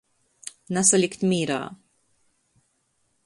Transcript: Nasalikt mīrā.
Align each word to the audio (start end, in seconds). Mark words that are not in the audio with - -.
Nasalikt 0.77 1.27
mīrā. 1.33 1.59